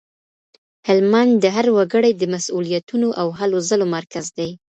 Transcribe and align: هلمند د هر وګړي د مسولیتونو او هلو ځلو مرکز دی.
هلمند 0.87 1.33
د 1.43 1.45
هر 1.55 1.67
وګړي 1.77 2.11
د 2.15 2.23
مسولیتونو 2.33 3.07
او 3.21 3.27
هلو 3.39 3.57
ځلو 3.69 3.85
مرکز 3.95 4.25
دی. 4.37 4.49